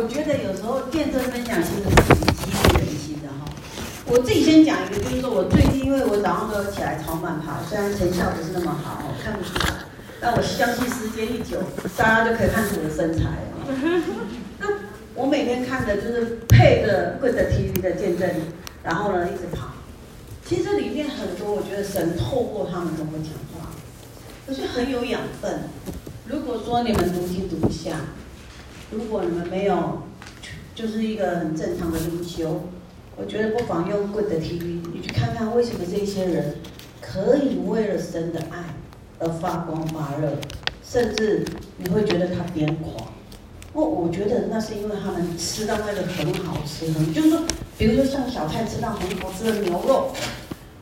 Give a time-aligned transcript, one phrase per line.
[0.00, 3.44] 我觉得有时候见证分享其实是激励人心的哈。
[4.06, 9.84] 我自己先讲一个，就是说我最近因为我早上都起来超慢跑，虽然成效不是那么好，看不出来，
[10.18, 11.60] 但我相信时间一久，
[11.98, 13.60] 大家就可以看出我的身材了。
[14.58, 14.66] 那
[15.14, 18.26] 我每天看的就是配着 Good TV 的见证，
[18.82, 19.68] 然后呢一直跑。
[20.46, 23.68] 其实里面很多，我觉得神透过他们跟我讲话，
[24.46, 25.60] 我觉得很有养分。
[26.26, 28.00] 如果说你们读经读一下，
[28.90, 30.02] 如果你们没有，
[30.74, 32.62] 就是一个很正常的灵修，
[33.16, 36.56] 我觉得不妨用 Good TV，你去看看为什么这些人
[37.00, 38.74] 可以为了神的爱
[39.20, 40.32] 而发光发热，
[40.82, 41.44] 甚至
[41.76, 43.06] 你会觉得他癫狂。
[43.72, 47.42] 我我觉得那是因为他们吃到那个很好吃，很就是说，
[47.78, 50.10] 比如说像小蔡吃到很好吃的牛肉，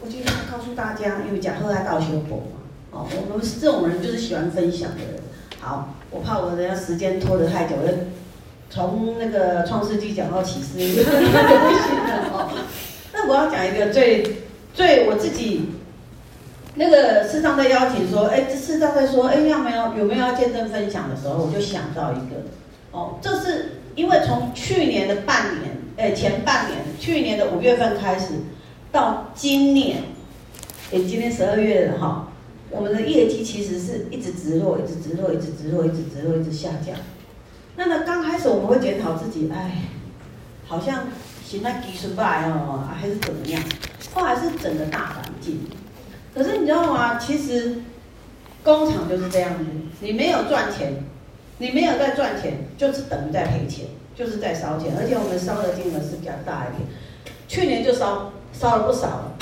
[0.00, 5.20] 我觉得告诉大家，因为讲后来搞修补嘛，哦，我们是这种人，就是喜欢分享的人。
[5.60, 7.92] 好，我怕我等下时间拖得太久了，
[8.70, 11.02] 从那个创世纪讲到启示录，
[12.32, 12.50] 哦，
[13.12, 14.24] 那我要讲一个最
[14.72, 15.68] 最我自己，
[16.76, 22.42] 那个师长在邀请说，哎，师长在说，哎，要没有有没有要见证分享的时候，我就想到一个。
[22.92, 28.28] 哦，这是因为从去年的半年，哎，前半年，去年的五月份开始，
[28.90, 29.98] 到今年，
[30.90, 32.28] 哎，今年十二月了哈，
[32.70, 36.96] 我们的业绩其实是一直直落，一直直落，一直直落，一直直落，一直下降。
[37.76, 39.82] 那么刚开始我们会检讨自己，哎，
[40.66, 41.08] 好像
[41.44, 43.62] 现在技术不来哦，还是怎么样？
[44.14, 45.60] 后来是整个大环境。
[46.34, 47.18] 可是你知道吗？
[47.18, 47.82] 其实
[48.62, 49.64] 工厂就是这样子，
[50.00, 51.04] 你没有赚钱。
[51.62, 53.84] 你没有在赚钱，就是等于在赔钱，
[54.16, 56.88] 就是在烧钱，而且我们烧的金额是比较大一点。
[57.48, 59.36] 去年就烧烧了不少了，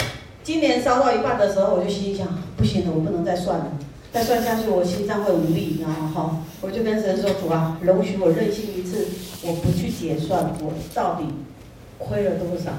[0.48, 3.66] 今年烧到一半的时候，我就心想，不行了，我不能再算了，
[4.10, 9.08] 再算下去我心脏会无力，然后，我就跟神说，主啊，容许我任性一次，
[9.42, 11.26] 我不去结算，我到底
[11.98, 12.70] 亏了多少？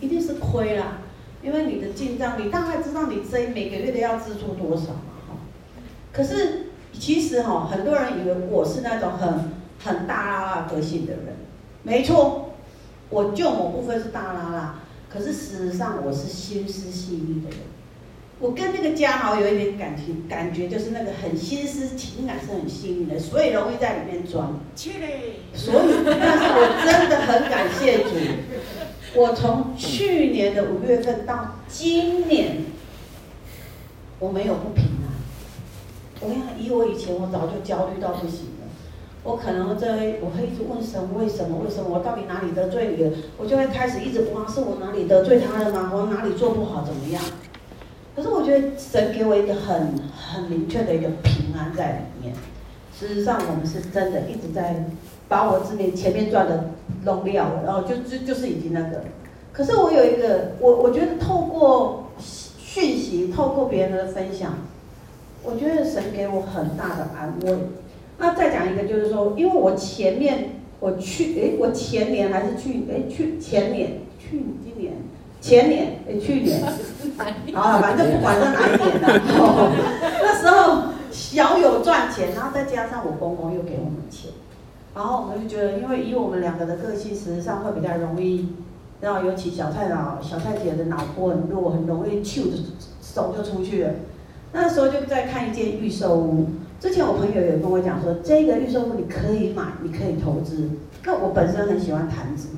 [0.00, 0.98] 一定是亏了，
[1.42, 5.34] 因为你的进账，你大概知道你这每个月都要支出多少嘛，哈，
[6.12, 6.66] 可是。
[7.00, 9.50] 其实哈，很多人以为我是那种很
[9.82, 11.34] 很大啦啦个性的人，
[11.82, 12.50] 没错，
[13.08, 14.80] 我就某部分是大啦啦，
[15.12, 17.58] 可是事实上我是心思细腻的人。
[18.40, 24.58] 我跟那个家豪有一点感情，感觉就是那个很心思情感是很细腻的，所以容易在里面装。
[24.74, 28.10] 所以，但是我真的很感谢主，
[29.14, 32.64] 我从去年的五月份到今年，
[34.18, 35.12] 我没有不平安。
[36.20, 38.61] 我跟你讲，以我以前，我早就焦虑到不行了。
[39.24, 41.58] 我可能在，我会一直问神，为什么？
[41.64, 41.88] 为什么？
[41.88, 43.12] 我到底哪里得罪你了？
[43.38, 45.92] 我就会开始一直不是我哪里得罪他了吗？
[45.94, 46.84] 我哪里做不好？
[46.84, 47.22] 怎么样？
[48.16, 52.34] 可是我觉得神给我一个很很明确的一个平安在里面。
[52.98, 54.84] 事实上，我们是真的一直在
[55.28, 56.70] 把我之前前面赚的
[57.04, 59.04] 弄掉了，然后就就就是已经那个。
[59.52, 64.54] 可是我有一个，我我觉得透过讯息，透过别人的分享。
[65.44, 67.56] 我觉得神给我很大的安慰。
[68.22, 74.92] 那再讲一个，就是说，因为我前面我去，哎，我前年还是去，哎，去前年，去今年，
[75.40, 76.62] 前年，哎，去年，
[77.52, 79.08] 啊，反正不管是哪一年的，
[79.40, 79.72] 哦，
[80.22, 84.30] 那时候小有赚钱，然后再加上我公公又给我们钱，
[84.94, 88.50] 然后我们就觉得，因为以我们两个的个性，实际上会比较容易，
[89.00, 92.56] 然后尤其小蔡老小蔡姐的脑波很弱，很容易咻的
[93.02, 93.90] 手就出去了。
[94.52, 96.46] 那时候就在看一间预售屋，
[96.82, 100.68] 之前我朋友有跟我讲说，这个预售屋你可以买，你可以投资。
[101.04, 102.48] 那我本身很喜欢潭子，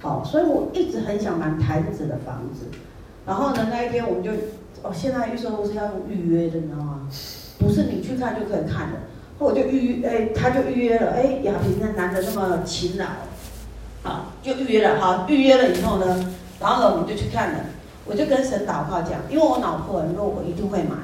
[0.00, 2.74] 好，所以我一直很想买潭子的房子。
[3.26, 4.30] 然后呢，那一天我们就，
[4.82, 7.06] 哦，现在预售屋是要预约的，你知道吗？
[7.58, 8.96] 不是你去看就可以看的。
[9.38, 13.04] 后我就预约，哎，他就预约了，哎，亚萍那男的那么勤劳，
[14.02, 17.58] 好，就预约了，好，预约了以后呢，然后呢，我们就去看了。
[18.06, 20.96] 我就跟神祷告讲，因为我脑婆很弱，我一定会买。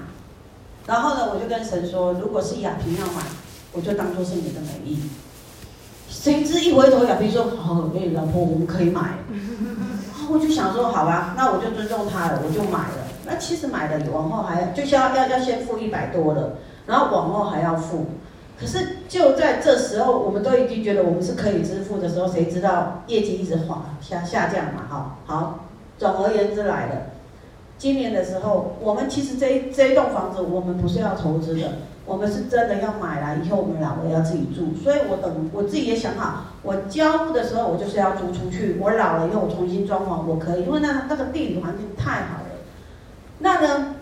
[0.86, 3.22] 然后呢，我就跟神说，如果是亚萍要买，
[3.72, 4.98] 我就当做是你的美意。
[6.08, 9.14] 谁知一回头，亚萍说：“好、哦，哎，老婆，我们可以买。”
[10.30, 18.06] 我就想说：“好吧，那我就尊重他了，我就买了。”那其实买了，往后还就是要要要先付一百多了，然后往后还要付。
[18.60, 24.82] 可是就在这时候，我们都已经觉得我们是可以支付的时候，谁知道业绩一直滑下下降嘛？
[24.88, 25.60] 好，好，
[25.98, 26.94] 总而言之来了。
[27.82, 31.68] 今年的时候，我们其实这一这一栋房子，我们不是要投资的，
[32.06, 34.72] 我们是真的要买来以后我们老了要自己住。
[34.80, 42.54] 所以我等我自己也想好，我交屋的时候我就是要租出去，我老了以后我重新装潢我可以，因为那那个地理环境太好了。
[43.40, 43.96] 那呢，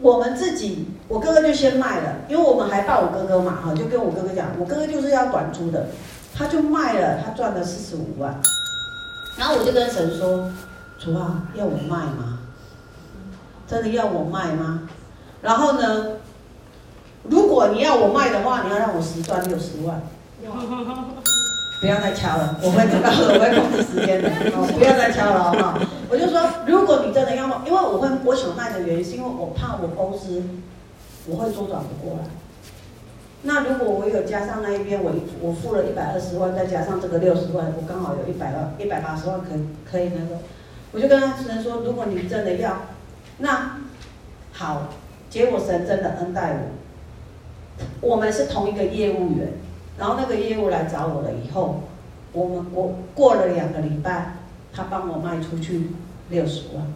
[0.00, 5.86] 我们自己，我哥哥就先卖了，因为我们还抱我哥哥嘛，哈，就跟我哥哥讲，我哥哥就是要短租的，
[6.34, 8.34] 他就卖了，他赚了四十五万。
[9.38, 10.50] 然后我就跟神说
[10.98, 12.35] ：“主啊，要我卖吗？
[13.66, 14.88] 真的要我卖吗？
[15.42, 16.18] 然后呢，
[17.24, 20.00] 如果你要我卖的话，你要让我实赚六十万。
[21.78, 24.30] 不要再敲了，我会知道，我会控制时间的。
[24.56, 25.78] 哦， 不要再敲了哈。
[26.08, 30.42] 我就说，如果你真的要卖，因为我会我想卖的原因，是因为我怕我公司
[31.26, 32.24] 我会周转不过来。
[33.42, 35.12] 那如果我有加上那一边，我
[35.42, 40.40] 我付了一百二十万，再加上这个六十万，我刚好有一百万一百八十万可以可以那个，
[40.92, 42.72] 我就跟他只能说，如果你真的要，
[43.38, 43.78] 那
[44.52, 44.88] 好，
[45.28, 46.54] 结果神真的恩待
[48.00, 49.48] 我，我们是同一个业务员，
[49.98, 51.82] 然后那个业务来找我了以后，
[52.32, 54.34] 我们我过了两个礼拜，
[54.72, 55.90] 他帮我卖出去
[56.30, 56.86] 六十万，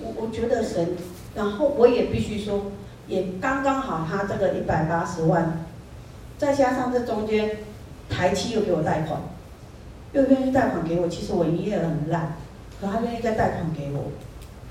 [0.00, 0.96] 我我觉得神，
[1.34, 2.72] 然后我也必须说。
[3.08, 5.64] 也刚刚好，他这个一百八十万，
[6.36, 7.56] 再加上这中间
[8.10, 9.18] 台期又给我贷款，
[10.12, 11.08] 又愿意贷款给我。
[11.08, 12.34] 其实我营业额很烂，
[12.78, 14.12] 可他愿意再贷款给我，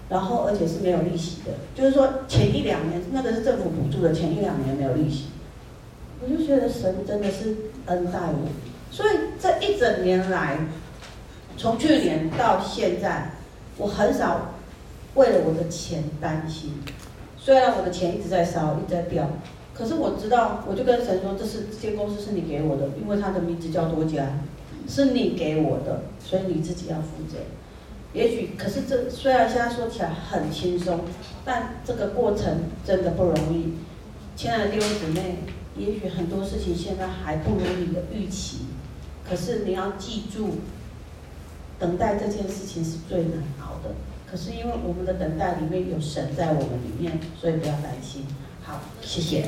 [0.10, 5.26] 然后而且是没有利息的，就是说前一两年那个是政府补助的，前一两年没有利息。
[6.20, 7.56] 我就觉得神真的是
[7.86, 8.48] 恩待我，
[8.90, 9.10] 所以
[9.40, 10.58] 这一整年来，
[11.58, 13.34] 从去年到现在，
[13.78, 14.54] 我很少
[15.14, 16.74] 为了我的钱担心。
[17.38, 19.30] 虽然我的钱一直在烧，一直在掉，
[19.76, 24.40] 可是我知道，我就跟神说，这是这间公司是你给我的，因为他的名字叫多家，
[24.88, 27.38] 是你给我的，所以你自己要负责。
[28.14, 31.02] 也许，可是这虽然现在说起来很轻松，
[31.46, 33.74] 但这个过程真的不容易。
[34.36, 35.38] 亲爱的弟兄姊妹，
[35.76, 38.66] 也许很多事情现在还不如你的预期，
[39.28, 40.60] 可是你要记住，
[41.78, 43.94] 等待这件事情是最难熬的。
[44.30, 48.26] 可是因为我们的等待里面有神在我们里面，所以不要担心。
[48.64, 49.48] 好，谢谢。